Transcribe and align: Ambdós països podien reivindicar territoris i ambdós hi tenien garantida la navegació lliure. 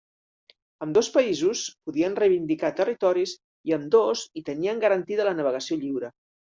Ambdós 0.85 1.09
països 1.17 1.61
podien 1.91 2.17
reivindicar 2.23 2.73
territoris 2.81 3.37
i 3.71 3.79
ambdós 3.81 4.29
hi 4.41 4.49
tenien 4.53 4.87
garantida 4.89 5.31
la 5.33 5.41
navegació 5.41 5.85
lliure. 5.87 6.17